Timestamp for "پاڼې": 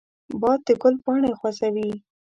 1.05-1.31